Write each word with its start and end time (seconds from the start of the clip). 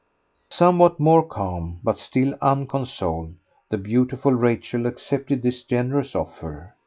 Somewhat 0.49 0.99
more 0.99 1.21
calm, 1.23 1.79
but 1.83 1.99
still 1.99 2.33
unconsoled, 2.41 3.35
the 3.69 3.77
beautiful 3.77 4.31
Rachel 4.31 4.87
accepted 4.87 5.43
this 5.43 5.61
generous 5.61 6.15
offer. 6.15 6.73